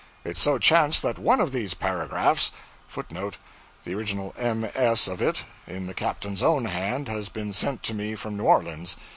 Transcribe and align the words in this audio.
It 0.25 0.35
so 0.35 0.57
chanced 0.57 1.03
that 1.03 1.19
one 1.19 1.39
of 1.39 1.51
these 1.51 1.75
paragraphs 1.75 2.51
{footnote 2.87 3.37
[The 3.83 3.93
original 3.93 4.33
MS. 4.35 5.07
of 5.07 5.21
it, 5.21 5.43
in 5.67 5.85
the 5.85 5.93
captain's 5.93 6.41
own 6.41 6.65
hand, 6.65 7.07
has 7.07 7.29
been 7.29 7.53
sent 7.53 7.83
to 7.83 7.93
me 7.93 8.15
from 8.15 8.35
New 8.35 8.45
Orleans. 8.45 8.97